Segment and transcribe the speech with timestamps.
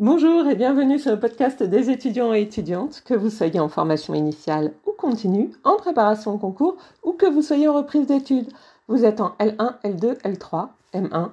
[0.00, 4.12] Bonjour et bienvenue sur le podcast des étudiants et étudiantes, que vous soyez en formation
[4.12, 8.52] initiale ou continue, en préparation au concours ou que vous soyez en reprise d'études.
[8.88, 11.30] Vous êtes en L1, L2, L3, M1,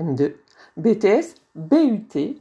[0.00, 0.32] M2,
[0.78, 2.40] BTS, BUT,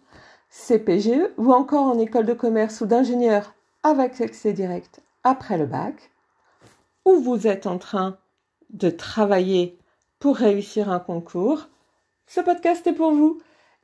[0.49, 3.53] CPGE ou encore en école de commerce ou d'ingénieur
[3.83, 6.09] avec accès direct après le bac,
[7.03, 8.15] ou vous êtes en train
[8.69, 9.77] de travailler
[10.19, 11.67] pour réussir un concours,
[12.27, 13.41] ce podcast est pour vous.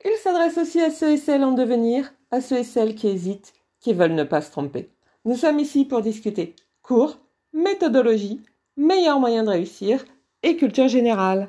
[0.08, 3.52] Il s'adresse aussi à ceux et celles en devenir, à ceux et celles qui hésitent,
[3.80, 4.88] qui veulent ne pas se tromper.
[5.24, 7.18] Nous sommes ici pour discuter cours,
[7.52, 8.40] méthodologie,
[8.76, 10.04] meilleurs moyens de réussir
[10.44, 11.48] et culture générale.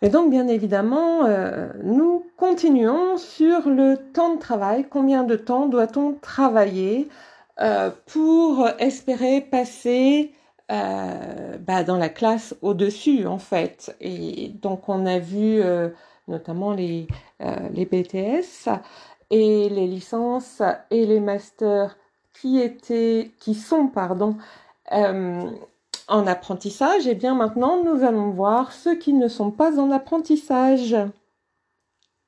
[0.00, 4.86] Et donc, bien évidemment, euh, nous continuons sur le temps de travail.
[4.88, 7.10] Combien de temps doit-on travailler
[7.60, 10.32] euh, pour espérer passer
[10.72, 13.94] euh, bah, dans la classe au-dessus, en fait?
[14.00, 15.60] Et donc, on a vu
[16.28, 17.06] notamment les,
[17.40, 18.68] BTS
[19.30, 21.96] et les licences et les masters
[22.34, 24.36] qui étaient, qui sont, pardon,
[26.10, 29.90] en apprentissage, et eh bien maintenant nous allons voir ceux qui ne sont pas en
[29.90, 30.92] apprentissage.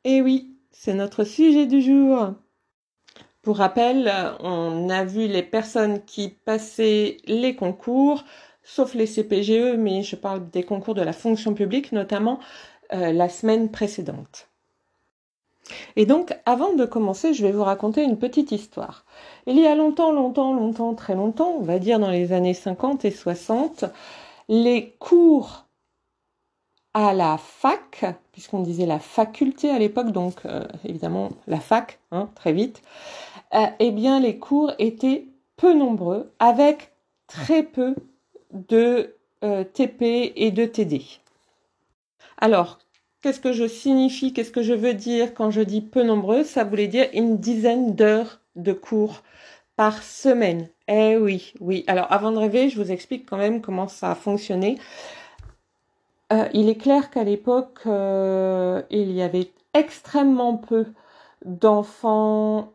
[0.05, 2.35] Et eh oui, c'est notre sujet du jour.
[3.43, 8.25] Pour rappel, on a vu les personnes qui passaient les concours,
[8.63, 12.39] sauf les CPGE, mais je parle des concours de la fonction publique notamment,
[12.93, 14.49] euh, la semaine précédente.
[15.97, 19.05] Et donc, avant de commencer, je vais vous raconter une petite histoire.
[19.47, 23.05] Il y a longtemps, longtemps, longtemps, très longtemps, on va dire dans les années 50
[23.05, 23.85] et 60,
[24.49, 25.67] les cours
[26.95, 32.29] à la fac, puisqu'on disait la faculté à l'époque, donc euh, évidemment la fac, hein,
[32.35, 32.83] très vite,
[33.55, 35.27] euh, eh bien les cours étaient
[35.57, 36.93] peu nombreux, avec
[37.27, 37.95] très peu
[38.53, 39.17] de
[39.75, 41.22] TP et de TD.
[42.43, 42.79] Alors,
[43.23, 46.43] Qu'est-ce que je signifie Qu'est-ce que je veux dire quand je dis peu nombreux?
[46.43, 49.23] Ça voulait dire une dizaine d'heures de cours
[49.77, 50.69] par semaine.
[50.89, 51.85] Eh oui, oui.
[51.87, 54.77] Alors avant de rêver, je vous explique quand même comment ça a fonctionné.
[56.33, 60.87] Euh, il est clair qu'à l'époque, euh, il y avait extrêmement peu
[61.45, 62.73] d'enfants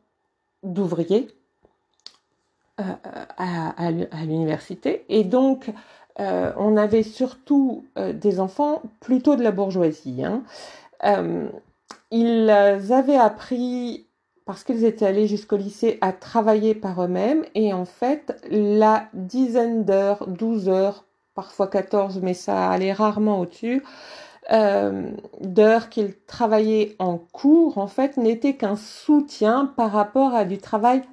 [0.63, 1.27] d'ouvriers
[2.79, 2.83] euh,
[3.37, 3.91] à, à
[4.25, 5.05] l'université.
[5.09, 5.71] Et donc,
[6.19, 10.23] euh, on avait surtout euh, des enfants plutôt de la bourgeoisie.
[10.23, 10.43] Hein.
[11.03, 11.47] Euh,
[12.11, 14.07] ils avaient appris,
[14.45, 17.45] parce qu'ils étaient allés jusqu'au lycée, à travailler par eux-mêmes.
[17.53, 21.05] Et en fait, la dizaine d'heures, 12 heures,
[21.35, 23.83] parfois 14, mais ça allait rarement au-dessus,
[24.49, 31.03] d'heures qu'ils travaillaient en cours, en fait, n'était qu'un soutien par rapport à du travail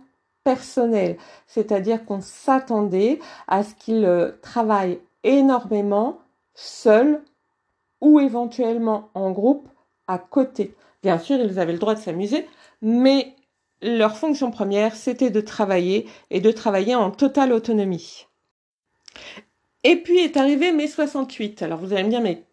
[0.44, 1.16] personnel,
[1.46, 3.18] c'est-à-dire qu'on s'attendait
[3.48, 6.18] à ce qu'il euh, travaille énormément
[6.54, 7.22] seul
[8.00, 9.68] ou éventuellement en groupe
[10.06, 10.74] à côté.
[11.02, 12.46] Bien sûr, ils avaient le droit de s'amuser,
[12.82, 13.34] mais
[13.82, 18.26] leur fonction première, c'était de travailler et de travailler en totale autonomie.
[19.82, 21.62] Et puis est arrivé mai 68.
[21.62, 22.44] Alors vous allez me dire, mais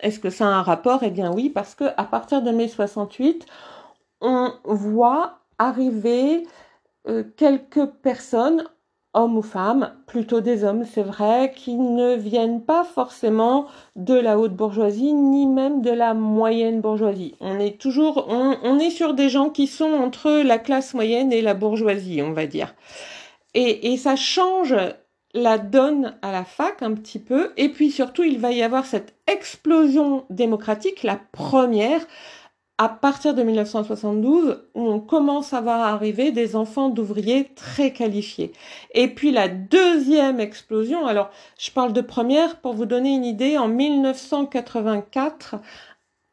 [0.00, 1.02] est-ce que ça a un rapport?
[1.02, 3.46] Eh bien oui, parce que à partir de mai 68,
[4.20, 6.46] on voit arriver
[7.08, 8.64] euh, quelques personnes,
[9.14, 14.38] hommes ou femmes, plutôt des hommes, c'est vrai, qui ne viennent pas forcément de la
[14.38, 17.34] haute bourgeoisie, ni même de la moyenne bourgeoisie.
[17.40, 21.42] On est toujours, on, est sur des gens qui sont entre la classe moyenne et
[21.42, 22.74] la bourgeoisie, on va dire.
[23.54, 24.74] Et, et ça change
[25.36, 27.52] la donne à la fac un petit peu.
[27.56, 32.00] Et puis surtout, il va y avoir cette explosion démocratique, la première,
[32.78, 38.52] à partir de 1972, où on commence à voir arriver des enfants d'ouvriers très qualifiés.
[38.92, 43.56] Et puis la deuxième explosion, alors je parle de première pour vous donner une idée,
[43.56, 45.56] en 1984,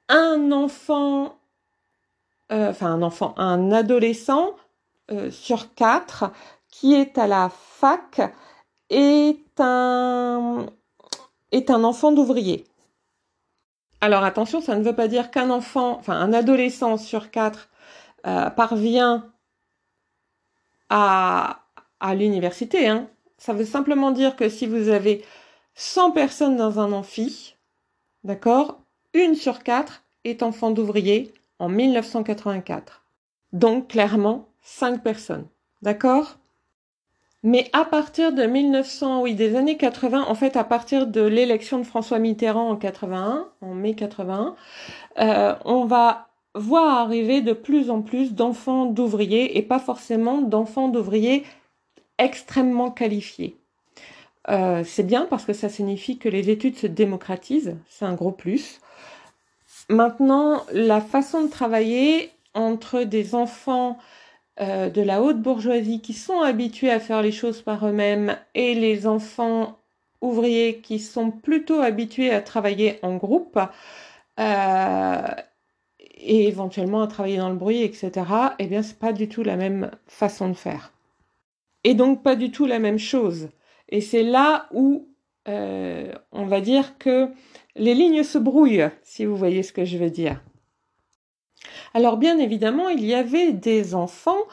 [0.09, 1.37] un enfant,
[2.51, 4.51] euh, enfin un enfant, un adolescent
[5.11, 6.31] euh, sur quatre
[6.69, 8.19] qui est à la fac
[8.89, 10.65] est un,
[11.51, 12.65] est un enfant d'ouvrier.
[14.03, 17.69] Alors attention, ça ne veut pas dire qu'un enfant, enfin un adolescent sur quatre
[18.27, 19.31] euh, parvient
[20.89, 21.61] à,
[22.13, 22.89] l'université.
[22.89, 23.07] Hein.
[23.37, 25.23] Ça veut simplement dire que si vous avez
[25.75, 27.55] 100 personnes dans un amphi,
[28.25, 28.81] d'accord,
[29.13, 33.05] une sur quatre est enfant d'ouvrier en 1984.
[33.53, 35.47] Donc clairement, 5 personnes.
[35.81, 36.39] D'accord?
[37.43, 41.77] Mais à partir de 1900, oui, des années 80, en fait, à partir de l'élection
[41.77, 44.55] de François Mitterrand en 81, en mai 81,
[45.19, 50.87] euh, on va voir arriver de plus en plus d'enfants d'ouvriers et pas forcément d'enfants
[50.87, 51.43] d'ouvriers
[52.17, 53.57] extrêmement qualifiés.
[54.49, 58.31] Euh, c'est bien parce que ça signifie que les études se démocratisent, c'est un gros
[58.31, 58.79] plus.
[59.89, 63.97] Maintenant, la façon de travailler entre des enfants
[64.61, 68.75] euh, de la haute bourgeoisie qui sont habitués à faire les choses par eux-mêmes et
[68.75, 69.79] les enfants
[70.21, 73.59] ouvriers qui sont plutôt habitués à travailler en groupe
[74.39, 75.27] euh,
[75.99, 78.11] et éventuellement à travailler dans le bruit, etc.,
[78.59, 80.93] eh bien, c'est pas du tout la même façon de faire.
[81.83, 83.49] Et donc, pas du tout la même chose.
[83.89, 85.07] Et c'est là où
[85.47, 87.29] euh, on va dire que
[87.75, 90.41] les lignes se brouillent, si vous voyez ce que je veux dire.
[91.93, 94.43] Alors bien évidemment, il y avait des enfants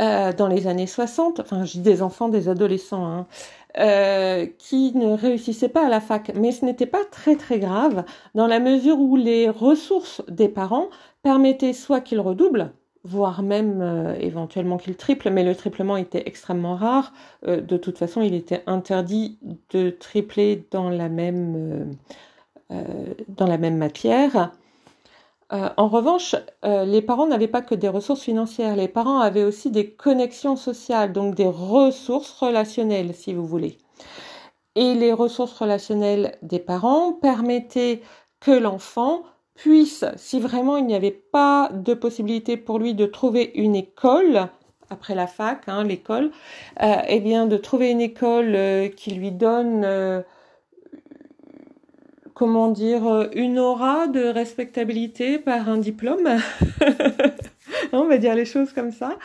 [0.00, 3.26] euh, dans les années 60, enfin je des enfants, des adolescents, hein,
[3.78, 6.30] euh, qui ne réussissaient pas à la fac.
[6.36, 10.88] Mais ce n'était pas très très grave dans la mesure où les ressources des parents
[11.22, 12.70] permettaient soit qu'ils redoublent,
[13.02, 17.12] voire même euh, éventuellement qu'ils triplent, mais le triplement était extrêmement rare.
[17.44, 19.38] de toute façon, il était interdit
[19.70, 21.76] de tripler dans la même
[23.76, 24.52] matière.
[25.52, 26.34] Euh, en revanche,
[26.64, 30.56] euh, les parents n'avaient pas que des ressources financières, les parents avaient aussi des connexions
[30.56, 33.78] sociales, donc des ressources relationnelles, si vous voulez.
[34.74, 38.02] Et les ressources relationnelles des parents permettaient
[38.40, 39.22] que l'enfant
[39.54, 44.48] puisse, si vraiment il n'y avait pas de possibilité pour lui de trouver une école,
[44.90, 46.30] après la fac, hein, l'école,
[46.82, 50.24] euh, eh bien de trouver une école qui lui donne
[52.38, 56.28] comment dire, euh, une aura de respectabilité par un diplôme.
[57.92, 59.18] On va dire les choses comme ça.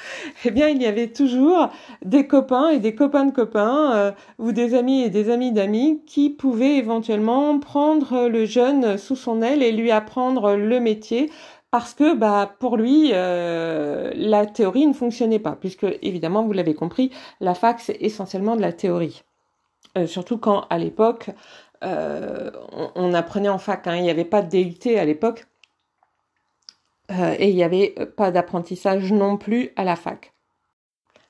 [0.46, 1.70] Eh bien, il y avait toujours
[2.04, 6.02] des copains et des copains de copains euh, ou des amis et des amis d'amis
[6.08, 11.30] qui pouvaient éventuellement prendre le jeune sous son aile et lui apprendre le métier
[11.70, 16.76] parce que bah pour lui euh, la théorie ne fonctionnait pas puisque évidemment vous l'avez
[16.76, 17.12] compris
[17.42, 19.24] la fac c'est essentiellement de la théorie
[20.06, 21.32] surtout quand à l'époque
[21.84, 22.52] euh,
[22.96, 23.96] on, apprenait en fac, hein.
[23.96, 25.46] il n'y avait pas de DUT à l'époque,
[27.12, 30.34] euh, et il n'y avait pas d'apprentissage non plus à la fac.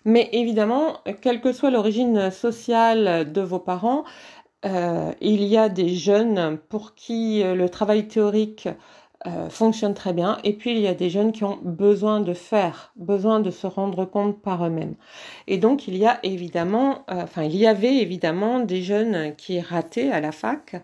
[0.05, 4.03] Mais évidemment, quelle que soit l'origine sociale de vos parents,
[4.65, 8.67] euh, il y a des jeunes pour qui le travail théorique
[9.25, 10.37] euh, fonctionne très bien.
[10.43, 13.67] Et puis il y a des jeunes qui ont besoin de faire, besoin de se
[13.67, 14.95] rendre compte par eux-mêmes.
[15.47, 19.61] Et donc il y a évidemment, euh, enfin il y avait évidemment des jeunes qui
[19.61, 20.75] rataient à la fac,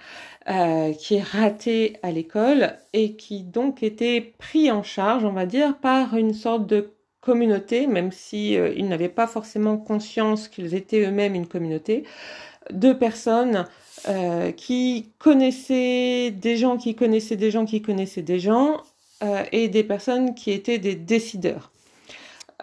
[0.49, 5.77] euh, qui rataient à l'école et qui donc étaient pris en charge, on va dire,
[5.77, 11.35] par une sorte de communauté, même si ils n'avaient pas forcément conscience qu'ils étaient eux-mêmes
[11.35, 12.05] une communauté,
[12.71, 13.65] de personnes
[14.07, 18.81] euh, qui connaissaient des gens qui connaissaient des gens qui connaissaient des gens
[19.23, 21.71] euh, et des personnes qui étaient des décideurs.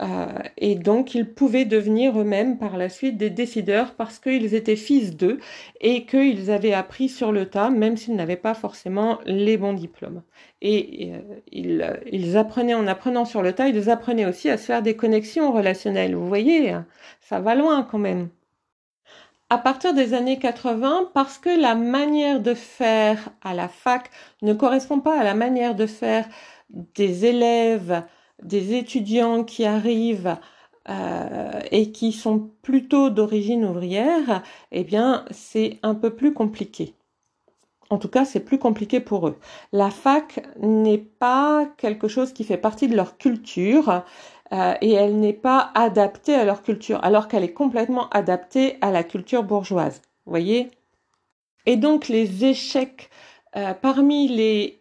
[0.01, 0.27] Euh,
[0.59, 5.17] et donc, ils pouvaient devenir eux-mêmes par la suite des décideurs parce qu'ils étaient fils
[5.17, 5.39] d'eux
[5.81, 10.23] et qu'ils avaient appris sur le tas, même s'ils n'avaient pas forcément les bons diplômes.
[10.63, 11.13] Et
[11.53, 14.97] ils, ils, apprenaient en apprenant sur le tas, ils apprenaient aussi à se faire des
[14.97, 16.15] connexions relationnelles.
[16.15, 16.75] Vous voyez,
[17.21, 18.29] ça va loin quand même
[19.51, 24.11] à partir des années 80 parce que la manière de faire à la fac
[24.43, 26.29] ne correspond pas à la manière de faire
[26.71, 28.03] des élèves,
[28.43, 30.37] des étudiants qui arrivent
[30.89, 36.95] euh, et qui sont plutôt d'origine ouvrière, eh bien c'est un peu plus compliqué.
[37.89, 39.39] En tout cas, c'est plus compliqué pour eux.
[39.73, 44.03] La fac n'est pas quelque chose qui fait partie de leur culture.
[44.53, 48.93] Euh, et elle n'est pas adaptée à leur culture, alors qu'elle est complètement adaptée à
[48.93, 50.03] la culture bourgeoise.
[50.25, 50.71] Voyez?
[51.67, 53.11] Et donc les échecs
[53.57, 54.81] euh, parmi les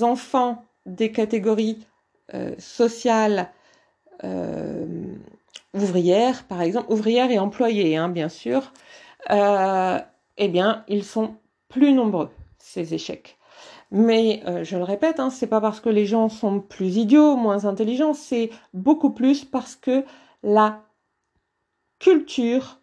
[0.00, 1.86] enfants des catégories
[2.34, 3.50] euh, sociales
[5.74, 8.72] ouvrières, par exemple, ouvrières et employées, hein, bien sûr,
[9.28, 11.36] eh bien, ils sont
[11.68, 13.36] plus nombreux, ces échecs.
[13.90, 17.36] Mais euh, je le répète, hein, c'est pas parce que les gens sont plus idiots,
[17.36, 20.04] moins intelligents, c'est beaucoup plus parce que
[20.42, 20.82] la
[21.98, 22.80] culture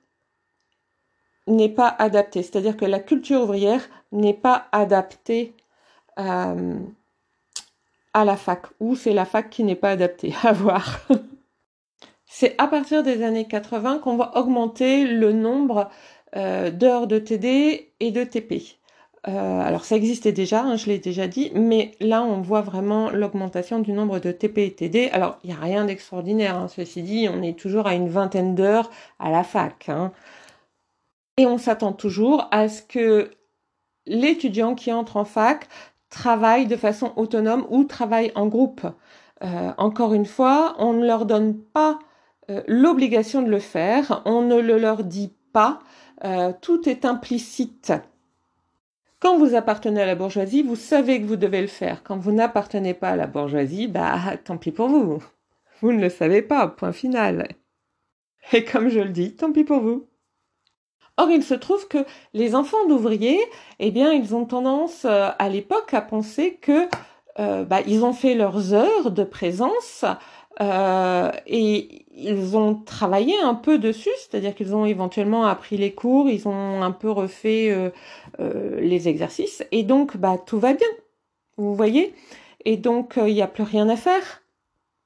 [1.48, 2.44] n'est pas adaptée.
[2.44, 5.54] C'est-à-dire que la culture ouvrière n'est pas adaptée
[6.20, 6.80] euh,
[8.14, 11.08] à la fac, ou c'est la fac qui n'est pas adaptée, à voir.
[12.26, 15.90] c'est à partir des années 80 qu'on va augmenter le nombre
[16.36, 18.80] euh, d'heures de TD et de TP.
[19.28, 23.12] Euh, alors ça existait déjà, hein, je l'ai déjà dit, mais là on voit vraiment
[23.12, 25.10] l'augmentation du nombre de TP et TD.
[25.12, 28.56] Alors il n'y a rien d'extraordinaire, hein, ceci dit, on est toujours à une vingtaine
[28.56, 29.90] d'heures à la fac.
[29.90, 30.12] Hein.
[31.38, 33.32] Et on s'attend toujours à ce que
[34.08, 35.68] l'étudiant qui entre en fac
[36.10, 38.86] travaille de façon autonome ou travaille en groupe.
[39.44, 42.00] Euh, encore une fois, on ne leur donne pas
[42.50, 45.80] euh, l'obligation de le faire, on ne le leur dit pas,
[46.62, 47.92] tout est implicite
[49.22, 52.02] Quand vous appartenez à la bourgeoisie, vous savez que vous devez le faire.
[52.04, 55.24] Quand vous n'appartenez pas à la bourgeoisie, bah tant pis pour vous.
[55.80, 57.48] Vous ne le savez pas, point final.
[58.52, 60.08] Et comme je le dis, tant pis pour vous.
[61.18, 62.00] Or, il se trouve que
[62.34, 63.40] les enfants d'ouvriers,
[63.78, 66.88] eh bien, ils ont tendance euh, à l'époque à penser que
[67.38, 70.04] euh, bah, ils ont fait leurs heures de présence
[70.60, 76.30] euh, et ils ont travaillé un peu dessus, c'est-à-dire qu'ils ont éventuellement appris les cours,
[76.30, 77.90] ils ont un peu refait euh,
[78.40, 80.88] euh, les exercices, et donc bah tout va bien,
[81.58, 82.14] vous voyez.
[82.66, 84.44] Et donc il n'y a plus rien à faire.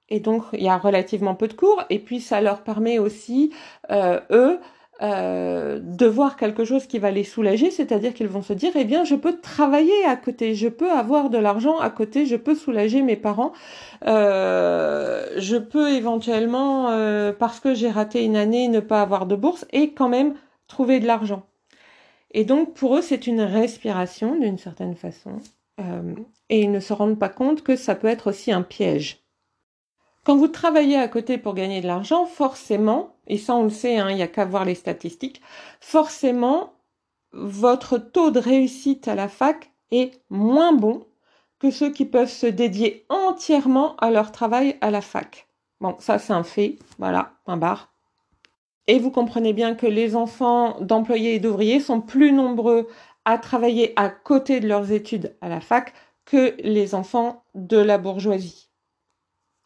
[0.09, 3.51] Et donc il y a relativement peu de cours, et puis ça leur permet aussi
[3.91, 4.59] eux
[5.01, 8.85] euh, de voir quelque chose qui va les soulager, c'est-à-dire qu'ils vont se dire, eh
[8.85, 12.55] bien, je peux travailler à côté, je peux avoir de l'argent à côté, je peux
[12.55, 13.51] soulager mes parents,
[14.07, 19.35] euh, je peux éventuellement, euh, parce que j'ai raté une année, ne pas avoir de
[19.35, 20.35] bourse et quand même
[20.67, 21.43] trouver de l'argent.
[22.31, 25.39] Et donc, pour eux, c'est une respiration d'une certaine façon,
[26.49, 29.25] et ils ne se rendent pas compte que ça peut être aussi un piège.
[30.23, 33.97] Quand vous travaillez à côté pour gagner de l'argent, forcément, et ça on le sait,
[33.97, 35.41] hein, il n'y a qu'à voir les statistiques,
[35.79, 36.73] forcément,
[37.31, 41.05] votre taux de réussite à la fac est moins bon
[41.59, 45.47] que ceux qui peuvent se dédier entièrement à leur travail à la fac.
[45.81, 47.91] Bon, ça c'est un fait, voilà, un bar.
[48.87, 52.87] Et vous comprenez bien que les enfants d'employés et d'ouvriers sont plus nombreux
[53.25, 55.93] à travailler à côté de leurs études à la fac
[56.25, 58.69] que les enfants de la bourgeoisie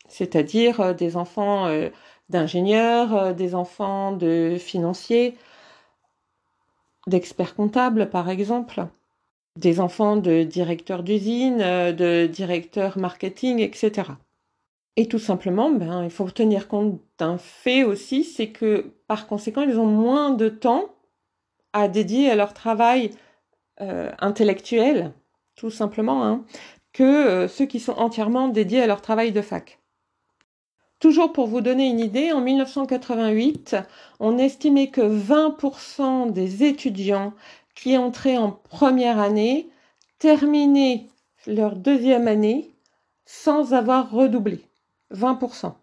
[0.09, 1.89] c'est-à-dire euh, des enfants euh,
[2.29, 5.35] d'ingénieurs, euh, des enfants de financiers,
[7.07, 8.85] d'experts comptables par exemple,
[9.55, 14.11] des enfants de directeurs d'usine, de directeurs marketing, etc.
[14.95, 19.61] Et tout simplement, ben, il faut tenir compte d'un fait aussi, c'est que par conséquent,
[19.63, 20.85] ils ont moins de temps
[21.73, 23.11] à dédier à leur travail
[23.79, 25.13] intellectuel,
[25.55, 26.45] tout simplement, hein,
[26.93, 29.79] que ceux qui sont entièrement dédiés à leur travail de fac.
[30.99, 33.77] Toujours pour vous donner une idée, en 1988,
[34.19, 37.33] on estimait que 20% des étudiants
[37.73, 39.69] qui entraient en première année
[40.19, 41.05] terminaient
[41.47, 42.69] leur deuxième année
[43.25, 44.59] sans avoir redoublé.
[45.13, 45.73] 20%.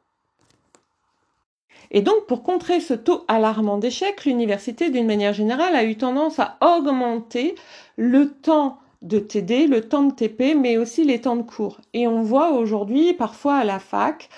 [1.90, 6.38] Et donc, pour contrer ce taux alarmant d'échec, l'université, d'une manière générale, a eu tendance
[6.38, 7.54] à augmenter
[7.96, 11.80] le temps de TD, le temps de TP, mais aussi les temps de cours.
[11.92, 14.28] Et on voit aujourd'hui, parfois à la fac,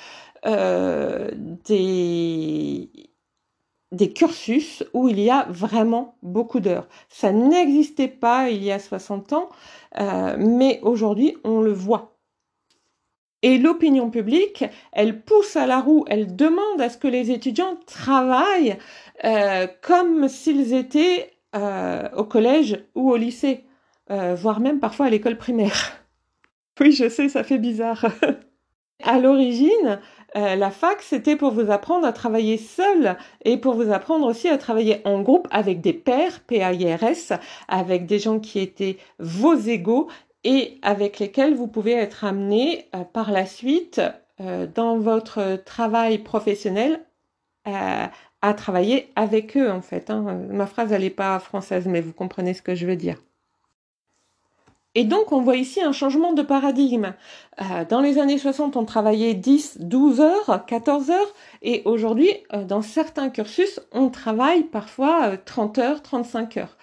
[0.46, 1.30] euh,
[1.64, 2.90] des,
[3.92, 6.86] des cursus où il y a vraiment beaucoup d'heures.
[7.08, 9.48] Ça n'existait pas il y a 60 ans,
[9.98, 12.14] euh, mais aujourd'hui on le voit.
[13.42, 17.76] Et l'opinion publique, elle pousse à la roue, elle demande à ce que les étudiants
[17.86, 18.76] travaillent
[19.24, 21.32] euh, comme s'ils étaient
[22.16, 23.64] au collège ou au lycée,
[24.08, 25.96] voire même parfois à l'école primaire.
[26.80, 28.06] Oui, je sais, ça fait bizarre.
[29.04, 30.00] à l'origine,
[30.36, 34.48] euh, la fac, c'était pour vous apprendre à travailler seul et pour vous apprendre aussi
[34.48, 37.32] à travailler en groupe avec des pairs, P-A-I-R-S,
[37.66, 40.08] avec des gens qui étaient vos égaux
[40.44, 44.00] et avec lesquels vous pouvez être amené euh, par la suite
[44.40, 47.04] euh, dans votre travail professionnel
[48.40, 50.08] à travailler avec eux en fait.
[50.08, 50.22] Hein.
[50.48, 53.20] Ma phrase elle n'est pas française mais vous comprenez ce que je veux dire.
[54.94, 57.14] Et donc, on voit ici un changement de paradigme.
[57.60, 62.64] Euh, dans les années 60, on travaillait 10, 12 heures, 14 heures, et aujourd'hui, euh,
[62.64, 66.78] dans certains cursus, on travaille parfois 30 euh, heures, 35 heures.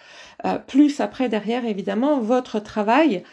[0.68, 3.24] plus après, derrière, évidemment, votre travail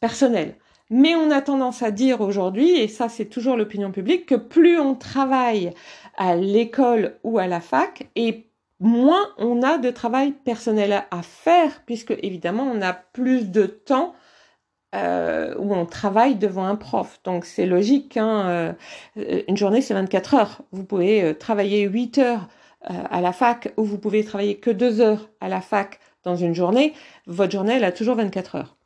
[0.00, 0.56] personnel.
[0.90, 4.78] Mais on a tendance à dire aujourd'hui, et ça c'est toujours l'opinion publique, que plus
[4.78, 5.72] on travaille
[6.16, 8.46] à l'école ou à la fac, et
[8.84, 14.14] moins on a de travail personnel à faire, puisque évidemment on a plus de temps
[14.94, 17.18] euh, où on travaille devant un prof.
[17.24, 18.74] Donc c'est logique, hein,
[19.16, 20.62] euh, une journée c'est 24 heures.
[20.70, 22.48] Vous pouvez euh, travailler 8 heures
[22.86, 26.54] à la fac ou vous pouvez travailler que 2 heures à la fac dans une
[26.54, 26.92] journée.
[27.26, 28.76] Votre journée elle a toujours 24 heures.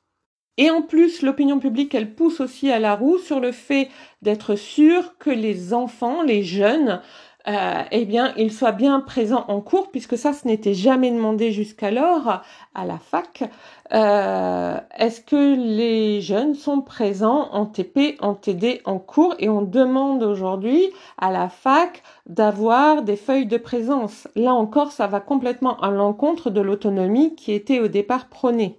[0.56, 3.88] Et en plus, l'opinion publique, elle pousse aussi à la roue sur le fait
[4.22, 7.00] d'être sûr que les enfants, les jeunes,
[7.46, 11.52] euh, eh bien, il soit bien présent en cours, puisque ça, ce n'était jamais demandé
[11.52, 12.42] jusqu'alors
[12.74, 13.44] à la fac.
[13.92, 19.34] Euh, est-ce que les jeunes sont présents en TP, en TD, en cours?
[19.38, 24.28] Et on demande aujourd'hui à la fac d'avoir des feuilles de présence.
[24.34, 28.78] Là encore, ça va complètement à l'encontre de l'autonomie qui était au départ prônée.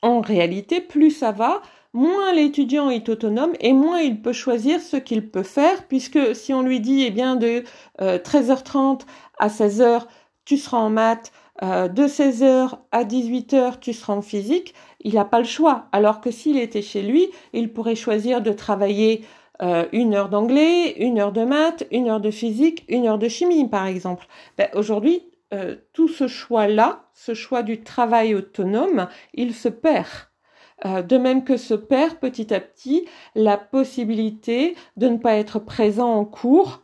[0.00, 1.60] En réalité, plus ça va,
[1.94, 6.52] moins l'étudiant est autonome et moins il peut choisir ce qu'il peut faire, puisque si
[6.52, 7.64] on lui dit, eh bien, de
[7.98, 9.04] 13h30 euh,
[9.38, 10.02] à 16h,
[10.44, 11.32] tu seras en maths,
[11.62, 15.86] euh, de 16h à 18h, tu seras en physique, il n'a pas le choix.
[15.92, 19.24] Alors que s'il était chez lui, il pourrait choisir de travailler
[19.62, 23.28] euh, une heure d'anglais, une heure de maths, une heure de physique, une heure de
[23.28, 24.26] chimie, par exemple.
[24.58, 25.22] Ben, Aujourd'hui,
[25.52, 30.08] euh, tout ce choix-là, ce choix du travail autonome, il se perd.
[30.86, 35.58] Euh, de même que se perd petit à petit la possibilité de ne pas être
[35.58, 36.82] présent en cours.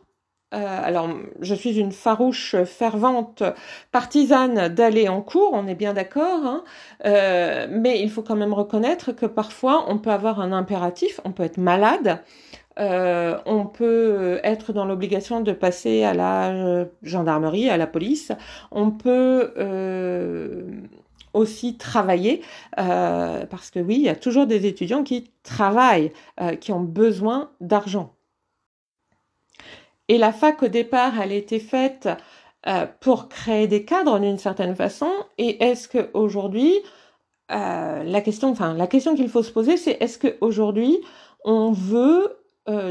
[0.53, 1.07] Euh, alors,
[1.39, 3.43] je suis une farouche, fervente
[3.91, 6.63] partisane d'aller en cours, on est bien d'accord, hein.
[7.05, 11.31] euh, mais il faut quand même reconnaître que parfois on peut avoir un impératif, on
[11.31, 12.21] peut être malade,
[12.77, 18.31] on peut être dans l'obligation de passer à la gendarmerie, à la police.
[18.71, 19.53] On peut
[21.33, 22.41] aussi travailler,
[22.79, 26.81] euh, parce que oui, il y a toujours des étudiants qui travaillent, euh, qui ont
[26.81, 28.13] besoin d'argent.
[30.07, 32.09] Et la fac, au départ, elle a été faite
[32.67, 35.09] euh, pour créer des cadres d'une certaine façon.
[35.37, 36.73] Et est-ce qu'aujourd'hui,
[37.49, 40.97] la question, enfin, la question qu'il faut se poser, c'est est-ce qu'aujourd'hui,
[41.43, 42.37] on veut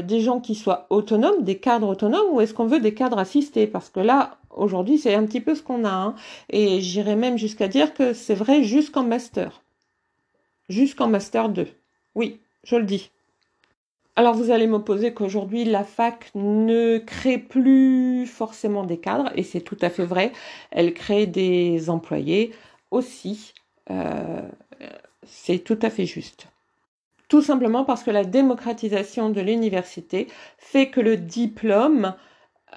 [0.03, 3.65] des gens qui soient autonomes, des cadres autonomes, ou est-ce qu'on veut des cadres assistés?
[3.65, 5.91] Parce que là, aujourd'hui, c'est un petit peu ce qu'on a.
[5.91, 6.15] Hein.
[6.49, 9.61] Et j'irais même jusqu'à dire que c'est vrai jusqu'en master.
[10.69, 11.67] Jusqu'en master 2.
[12.15, 13.11] Oui, je le dis.
[14.15, 19.61] Alors vous allez m'opposer qu'aujourd'hui la fac ne crée plus forcément des cadres, et c'est
[19.61, 20.33] tout à fait vrai,
[20.69, 22.51] elle crée des employés
[22.91, 23.53] aussi.
[23.89, 24.41] Euh,
[25.23, 26.47] c'est tout à fait juste.
[27.29, 30.27] Tout simplement parce que la démocratisation de l'université
[30.57, 32.13] fait que le diplôme,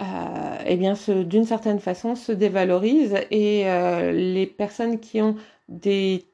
[0.01, 5.37] euh, eh bien, d'une certaine façon, se dévalorise et euh, les personnes qui ont
[5.69, 6.25] des,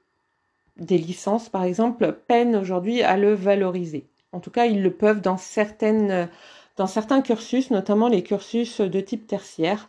[0.79, 4.07] licences, par exemple, peinent aujourd'hui à le valoriser.
[4.33, 9.89] En tout cas, ils le peuvent dans certains cursus, notamment les cursus de type tertiaire,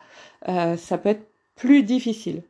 [0.50, 2.44] euh, ça peut être plus difficile.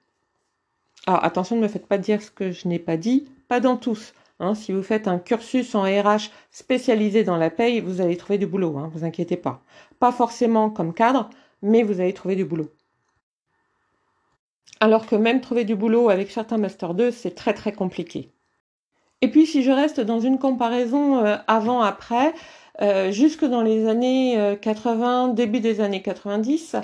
[1.06, 3.75] Alors attention, ne me faites pas dire ce que je n'ai pas dit, pas dans
[3.75, 4.13] tous.
[4.41, 8.39] Hein, si vous faites un cursus en RH spécialisé dans la paye, vous allez trouver
[8.39, 9.62] du boulot, hein, vous inquiétez pas.
[10.00, 11.30] Pas forcément comme cadre,
[11.62, 12.69] mais vous allez trouver du boulot.
[14.80, 18.32] Alors que même trouver du boulot avec certains Master 2, c'est très très compliqué.
[19.21, 22.34] Et puis si je reste dans une comparaison euh, avant-après,
[22.82, 26.77] euh, jusque dans les années euh, 80, début des années 90,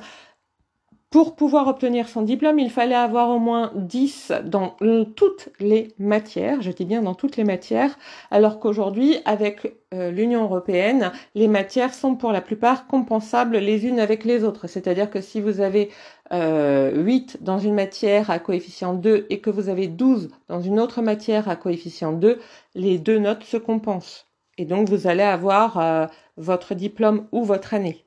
[1.10, 4.76] pour pouvoir obtenir son diplôme, il fallait avoir au moins 10 dans
[5.16, 7.98] toutes les matières, je dis bien dans toutes les matières,
[8.30, 14.02] alors qu'aujourd'hui, avec euh, l'Union européenne, les matières sont pour la plupart compensables les unes
[14.02, 14.68] avec les autres.
[14.68, 15.92] C'est-à-dire que si vous avez
[16.34, 20.78] euh, 8 dans une matière à coefficient 2 et que vous avez 12 dans une
[20.78, 22.38] autre matière à coefficient 2,
[22.76, 24.26] les deux notes se compensent.
[24.58, 28.07] Et donc vous allez avoir euh, votre diplôme ou votre année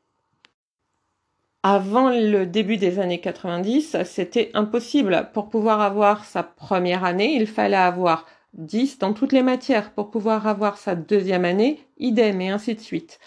[1.62, 5.28] avant le début des années 90, c'était impossible.
[5.34, 9.92] Pour pouvoir avoir sa première année, il fallait avoir 10 dans toutes les matières.
[9.92, 13.18] Pour pouvoir avoir sa deuxième année, idem, et ainsi de suite.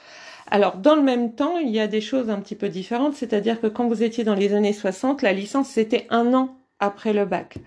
[0.49, 3.61] Alors, dans le même temps, il y a des choses un petit peu différentes, c'est-à-dire
[3.61, 7.25] que quand vous étiez dans les années 60, la licence, c'était un an après le
[7.25, 7.57] bac.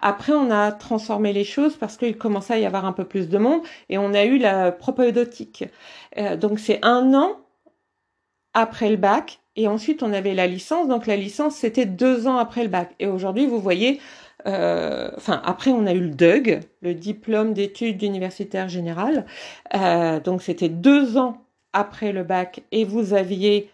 [0.00, 3.28] Après, on a transformé les choses parce qu'il commençait à y avoir un peu plus
[3.28, 5.64] de monde et on a eu la propédeutique.
[6.18, 7.40] Euh, donc, c'est un an
[8.54, 10.88] après le bac et ensuite, on avait la licence.
[10.88, 12.94] Donc, la licence, c'était deux ans après le bac.
[12.98, 14.00] Et aujourd'hui, vous voyez,
[14.46, 19.26] euh, enfin, après, on a eu le DUG, le diplôme d'études universitaires générales.
[19.74, 21.44] Euh, donc, c'était deux ans
[21.74, 23.68] après le bac et vous aviez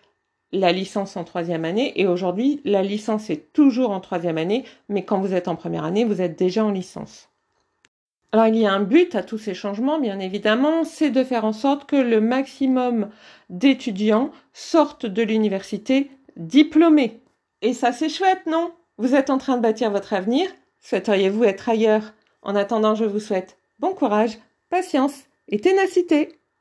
[0.51, 1.92] la licence en troisième année.
[2.01, 5.85] Et aujourd'hui, la licence est toujours en troisième année, mais quand vous êtes en première
[5.85, 7.29] année, vous êtes déjà en licence.
[8.33, 11.45] Alors il y a un but à tous ces changements, bien évidemment, c'est de faire
[11.45, 13.09] en sorte que le maximum
[13.51, 17.21] d'étudiants sortent de l'université diplômés.
[17.62, 18.73] Et ça c'est chouette, non?
[18.99, 20.49] Vous êtes en train de bâtir votre avenir
[20.81, 22.12] Souhaiteriez-vous être ailleurs?
[22.43, 24.39] En attendant, je vous souhaite bon courage,
[24.71, 26.39] patience et ténacité.